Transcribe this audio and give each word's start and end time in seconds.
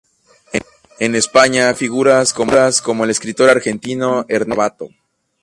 En 0.99 1.13
España 1.13 1.65
conoció 1.65 1.69
a 1.69 2.23
figuras, 2.25 2.81
como 2.81 3.03
el 3.03 3.11
escritor 3.11 3.51
argentino 3.51 4.25
Ernesto 4.29 4.55
Sábato. 4.55 4.89